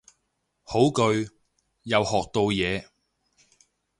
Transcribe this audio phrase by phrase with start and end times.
[0.63, 1.29] 好句，
[1.83, 2.87] 又學到嘢